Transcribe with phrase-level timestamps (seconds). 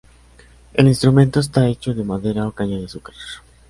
[0.73, 3.13] El instrumento está hecho de madera o caña de azúcar.